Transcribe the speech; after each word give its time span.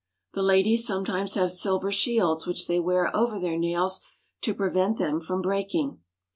The 0.33 0.41
ladies 0.41 0.83
sometimes 0.87 1.35
have 1.35 1.51
silver 1.51 1.91
shields 1.91 2.47
which 2.47 2.65
they 2.65 2.79
wear 2.79 3.15
over 3.15 3.37
their 3.39 3.55
nails 3.55 4.01
to 4.41 4.55
prevent 4.55 4.97
them 4.97 5.21
from 5.21 5.43
breaking. 5.43 5.99